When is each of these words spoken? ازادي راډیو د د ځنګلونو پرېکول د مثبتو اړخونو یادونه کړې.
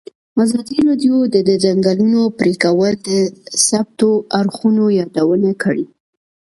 ازادي 0.43 0.77
راډیو 0.87 1.15
د 1.33 1.35
د 1.49 1.49
ځنګلونو 1.63 2.21
پرېکول 2.39 2.93
د 3.07 3.09
مثبتو 3.29 4.09
اړخونو 4.39 4.83
یادونه 4.99 5.51
کړې. 5.63 5.85